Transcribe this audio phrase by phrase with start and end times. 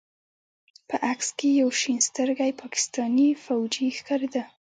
[0.89, 4.43] په عکس کښې يو شين سترګى پاکستاني فوجي ښکارېده.